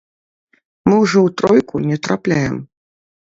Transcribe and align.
Мы 0.89 0.95
ўжо 1.03 1.19
ў 1.27 1.29
тройку 1.41 1.75
не 1.91 1.97
трапляем. 2.07 2.55